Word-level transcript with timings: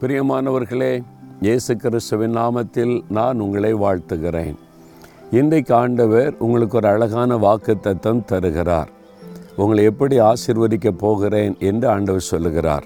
பிரியமானவர்களே 0.00 1.04
இயேசு 1.40 1.76
கிறிஸ்துவின் 1.76 2.36
நாமத்தில் 2.36 3.02
நான் 3.08 3.40
உங்களை 3.40 3.74
வாழ்த்துகிறேன். 3.74 4.54
இன்றைக்கு 5.30 5.74
ஆண்டவர் 5.74 6.34
உங்களுக்கு 6.38 6.76
ஒரு 6.76 6.88
அழகான 6.88 7.36
வாக்கு 7.36 7.80
தத்தம் 7.80 8.24
தருகிறார். 8.24 8.88
உங்களை 9.56 9.84
எப்படி 9.84 10.20
ஆசிர்வதிக்க 10.20 10.90
போகிறேன் 10.90 11.56
என்று 11.58 11.88
ஆண்டவர் 11.88 12.20
சொல்லுகிறார். 12.20 12.84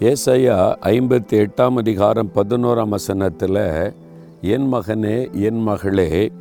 ஏசையா 0.00 0.74
ஐம்பத்தி 0.82 1.46
எட்டாம் 1.46 1.76
அதிகாரம் 1.76 2.30
பதினோராம் 2.34 2.88
வசனத்தில் 2.88 3.92
என் 4.40 4.72
மகனே 4.72 5.32
என் 5.32 5.62
மகளே 5.62 6.32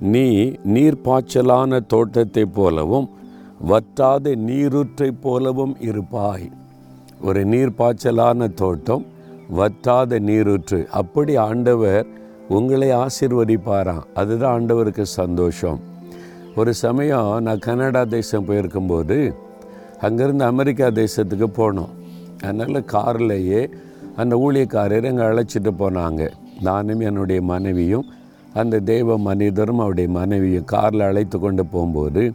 நீ 0.00 0.42
நீர்ப்பாய்ச்சலான 0.44 1.86
தோட்டத்தைப் 1.86 2.54
போலவும் 2.54 3.10
வற்றாத 3.68 4.34
நீரூற்றைப் 4.34 5.22
போலவும் 5.22 5.76
இருப்பாய். 5.80 6.50
ஒரு 7.22 7.44
நீர்ப்பாய்ச்சலான 7.44 8.54
தோட்டம் 8.54 9.14
வற்றாத 9.50 10.18
நீரூற்று. 10.18 10.86
அப்படி 10.90 11.36
ஆண்டவர் 11.36 12.06
உங்களை 12.48 12.88
ஆசிர்வதிப்பாராம். 12.90 14.02
அதுதான் 14.14 14.54
ஆண்டவருக்கு 14.56 15.02
சந்தோஷம். 15.02 15.80
ஒரு 16.56 16.74
சமயம் 16.74 17.42
நான் 17.42 17.58
கனடா 17.58 18.04
தேசம் 18.04 18.46
போயிருக்கும்போது 18.46 19.34
அங்கேருந்து 20.00 20.42
அமெரிக்கா 20.42 20.86
தேசத்துக்கு 20.86 21.48
போனோம். 21.56 21.92
அதனால் 22.42 22.84
கார்லேயே 22.92 23.70
அந்த 24.16 24.36
ஊழியக்காரர் 24.36 25.02
எங்கள் 25.02 25.30
அழைச்சிட்டு 25.30 25.72
போனாங்க. 25.78 26.30
நானும் 26.60 27.00
என்னுடைய 27.00 27.42
மனைவியும் 27.42 28.04
அந்த 28.54 28.78
தெய்வ 28.78 29.18
மனிதரும் 29.18 29.78
அவருடைய 29.78 30.10
மனைவியும் 30.10 30.64
காரில் 30.64 31.00
அழைத்து 31.00 31.38
கொண்டு 31.38 31.66
போகும்போது 31.66 32.32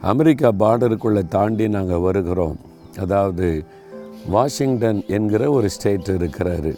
அமெரிக்கா 0.00 0.52
பார்டருக்குள்ளே 0.58 1.28
தாண்டி 1.28 1.68
நாங்கள் 1.68 1.98
வருகிறோம். 1.98 2.56
அதாவது 3.00 3.64
வாஷிங்டன் 4.34 5.00
என்கிற 5.16 5.42
ஒரு 5.56 5.68
ஸ்டேட் 5.74 6.08
இருக்கிறாரு. 6.18 6.72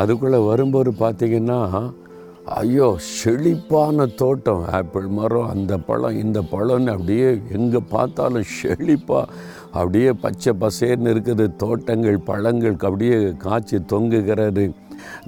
அதுக்குள்ளே 0.00 0.40
வரும்போது 0.50 0.90
பார்த்திங்கன்னா 1.02 1.60
ஐயோ 2.60 2.88
செழிப்பான 3.18 4.06
தோட்டம். 4.20 4.62
ஆப்பிள் 4.78 5.06
மரம் 5.18 5.50
அந்த 5.52 5.74
பழம் 5.88 6.18
இந்த 6.24 6.38
பழம்னு 6.52 6.94
அப்படியே 6.94 7.28
எங்கே 7.58 7.80
பார்த்தாலும் 7.94 8.48
செழிப்பாக 8.58 9.30
அப்படியே 9.80 10.10
பச்சை 10.24 10.52
பசேர்னு 10.62 11.12
இருக்குது. 11.14 11.44
தோட்டங்கள் 11.62 12.18
பழங்கள் 12.30 12.76
அப்படியே 12.88 13.18
காய்ச்சி 13.44 13.78
தொங்குகிறது 13.92 14.64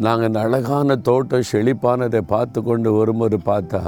நாங்கள் 0.05 0.29
அந்த 0.29 0.41
அழகான 0.47 0.97
தோட்டம் 1.09 1.49
செழிப்பானதை 1.53 2.21
பார்த்து 2.35 2.59
கொண்டு 2.63 2.91
வரும்போது 2.99 3.39
பார்த்தா 3.51 3.83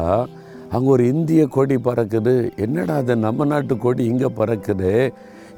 அங்கே 0.75 0.89
ஒரு 0.95 1.05
இந்திய 1.13 1.43
கொடி 1.57 1.77
பறக்குது. 1.89 2.35
என்னடா 2.65 2.97
அது 3.03 3.15
நம்ம 3.27 3.45
நாட்டு 3.53 3.75
கொடி 3.85 4.03
இங்கே 4.13 4.31
பறக்குது? 4.41 4.93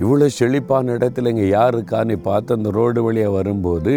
இவ்வளோ 0.03 0.27
செழிப்பான 0.39 0.93
இடத்துல 0.98 1.31
இங்கே 1.33 1.47
யார் 1.48 1.75
இருக்கான்னு 1.77 2.17
பார்த்து 2.29 2.56
அந்த 2.56 2.70
ரோடு 2.79 3.01
வழியாக 3.06 3.37
வரும்போது 3.39 3.95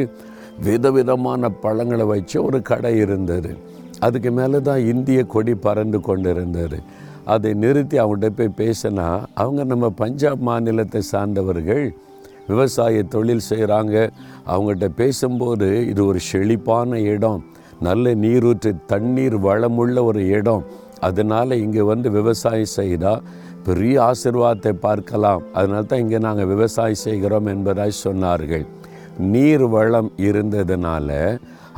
விதவிதமான 0.66 1.50
பழங்களை 1.64 2.06
வச்சு 2.14 2.38
ஒரு 2.48 2.60
கடை 2.72 2.92
இருந்தது. 3.04 3.52
அதுக்கு 4.06 4.30
மேலே 4.38 4.60
தான் 4.70 4.82
இந்திய 4.92 5.20
கொடி 5.34 5.54
பறந்து 5.66 6.00
கொண்டு 6.08 6.30
இருந்தார் 6.36 6.78
அதை 7.34 7.52
நிறுத்தி 7.64 7.98
அவங்கள்ட்ட 8.04 8.30
போய் 8.38 8.58
பேசினா 8.62 9.08
அவங்க 9.42 9.62
நம்ம 9.72 9.90
பஞ்சாப் 10.02 10.42
மாநிலத்தை 10.48 11.02
சார்ந்தவர்கள் 11.12 11.86
விவசாய 12.50 13.04
தொழில் 13.14 13.48
செய்கிறாங்க 13.50 13.96
அவங்கள்ட்ட 14.54 14.88
பேசும்போது 15.02 15.68
இது 15.92 16.02
ஒரு 16.06 16.20
செழிப்பான 16.30 17.00
இடம். 17.14 17.40
நல்ல 17.88 18.14
நீரூற்று 18.24 18.72
தண்ணீர் 18.92 19.38
வளமுள்ள 19.46 19.98
ஒரு 20.10 20.22
இடம். 20.38 20.64
அதனால் 21.08 21.62
இங்கே 21.64 21.84
வந்து 21.92 22.08
விவசாயம் 22.18 22.76
செய்தால் 22.80 23.24
பெரிய 23.68 23.96
ஆசிர்வாதத்தை 24.10 24.74
பார்க்கலாம். 24.86 25.44
அதனால 25.58 25.84
தான் 25.92 26.02
இங்கே 26.04 26.20
நாங்கள் 26.28 26.50
விவசாயம் 26.54 27.04
செய்கிறோம் 27.06 27.50
என்பதாய் 27.56 28.02
சொன்னார்கள். 28.06 28.66
நீர் 29.34 29.66
வளம் 29.76 30.10
இருந்ததுனால 30.28 31.10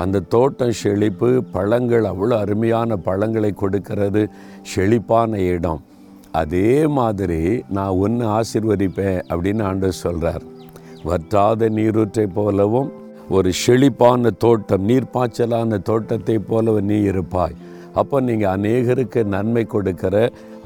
அந்த 0.03 0.23
தோட்டம் 0.33 0.77
செழிப்பு 0.81 1.29
பழங்கள் 1.55 2.05
அவ்வளோ 2.11 2.35
அருமையான 2.43 2.95
பழங்களை 3.07 3.51
கொடுக்கிறது 3.61 4.21
செழிப்பான 4.71 5.31
இடம். 5.53 5.81
அதே 6.41 6.71
மாதிரி 6.97 7.41
நான் 7.75 7.97
ஒன்று 8.05 8.25
ஆசிர்வதிப்பேன் 8.37 9.19
அப்படின்னு 9.31 9.63
ஆண்டவர் 9.69 10.01
சொல்கிறார் 10.05 10.43
வற்றாத 11.09 11.69
நீரூற்றை 11.77 12.25
போலவும் 12.37 12.89
ஒரு 13.35 13.49
செழிப்பான 13.61 14.31
தோட்டம் 14.43 14.83
நீர்ப்பாய்ச்சலான 14.89 15.79
தோட்டத்தை 15.89 16.37
போலவும் 16.49 16.89
நீ 16.91 16.97
இருப்பாய். 17.11 17.55
அப்போ 17.95 18.21
நீங்கள் 18.21 18.53
அநேகருக்கு 18.57 19.23
நன்மை 19.23 19.65
கொடுக்கிற 19.65 20.15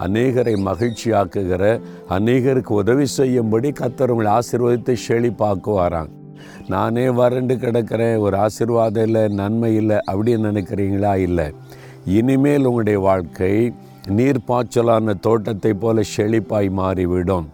அநேகரை 0.05 0.55
மகிழ்ச்சியாக்குகிற 0.67 1.65
அநேகருக்கு 2.09 2.77
உதவி 2.83 3.05
செய்யும்படி 3.05 3.71
கத்தர் 3.79 4.13
உங்களை 4.13 4.31
ஆசீர்வதித்து 4.31 4.95
செழிப்பாக்குவாராங்க 5.07 6.17
நானே 6.67 7.09
வறண்டு 7.09 7.55
கிடக்கிறேன் 7.55 8.17
ஒரு 8.17 8.35
ஆசீர்வாதம் 8.37 9.05
இல்லை 9.05 9.27
நன்மை 9.27 9.75
இல்லை 9.75 9.97
அப்படின்னு 10.11 10.49
நினைக்கிறீங்களா? 10.49 11.13
இல்லை. 11.17 11.47
இனிமேல் 12.05 12.65
உங்களுடைய 12.65 12.99
வாழ்க்கை 12.99 13.73
நீர்ப்பாய்ச்சலான 14.17 15.15
தோட்டத்தை 15.19 15.73
போல 15.73 16.01
செழிப்பாய் 16.17 16.69
மாறிவிடும். 16.69 17.47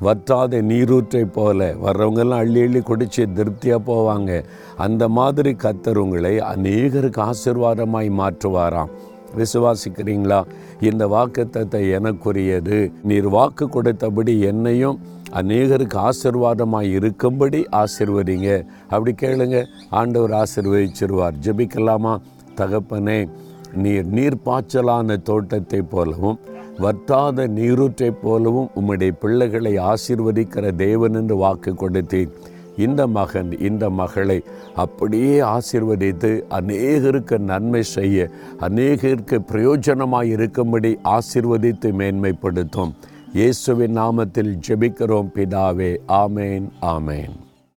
வற்றாத 0.00 0.60
நீரூற்றை 0.62 1.24
போல. 1.24 1.74
வர்றவங்கெல்லாம் 1.84 2.42
அள்ளி 2.44 2.60
அள்ளி 2.60 2.80
குடித்து 2.80 3.32
திருப்தியாக 3.32 3.92
போவாங்க. 3.92 4.44
அந்த 4.76 5.08
மாதிரி 5.08 5.52
கத்தர் 5.62 5.96
உங்களை 5.96 6.38
அநேகருக்கு 6.38 7.30
ஆசிர்வாதமாய் 7.30 8.10
மாற்றுவாராம். 8.20 8.92
விசுவாசிக்கிறீங்களா? 9.36 10.44
இந்த 10.80 11.06
வாக்குத்தத்தை 11.06 11.82
எனக்குரியது. 11.98 12.92
நீர் 13.02 13.28
வாக்கு 13.28 13.68
கொடுத்தபடி 13.68 14.40
என்னையும் 14.40 14.98
அநேகருக்கு 15.32 16.08
ஆசிர்வாதமாக 16.08 16.82
இருக்கும்படி 16.82 17.66
ஆசிர்வதிங்க. 17.72 18.66
அப்படி 18.88 19.14
கேளுங்க 19.22 19.64
ஆண்டவர் 19.90 20.42
ஆசிர்வதிச்சிருவார். 20.42 21.32
ஜெபிக்கலாமா? 21.42 22.20
தகப்பனே 22.56 23.28
நீர் 23.74 24.06
நீர்ப்பாய்ச்சலான 24.06 25.22
தோட்டத்தை 25.22 25.82
போலவும் 25.82 26.38
வற்றாத 26.78 27.46
நீரூற்றைப் 27.46 28.22
போலவும் 28.22 28.70
உம்முடைய 28.80 29.10
பிள்ளைகளை 29.20 29.76
ஆசிர்வதிக்கிற 29.78 30.74
தேவன் 30.76 31.14
என்று 31.14 31.36
வாக்கு 31.36 31.72
கொடுத்தேன் 31.72 32.30
இந்த 32.86 33.00
மகன் 33.18 33.50
இந்த 33.68 33.84
மகளை 34.00 34.38
அப்படியே 34.84 35.34
ஆசிர்வதித்து 35.54 36.30
அநேகருக்கு 36.58 37.38
நன்மை 37.50 37.82
செய்ய 37.96 38.28
அநேகருக்கு 38.68 39.38
பிரயோஜனமாக 39.52 40.32
இருக்கும்படி 40.36 40.92
ஆசிர்வதித்து 41.16 41.90
மேன்மைப்படுத்தும். 42.00 42.94
இயேசுவின் 43.38 43.96
நாமத்தில் 44.02 44.52
ஜெபிக்கிறோம் 44.68 45.30
பிதாவே. 45.36 45.92
ஆமேன் 46.22 46.66
ஆமேன். 46.94 47.36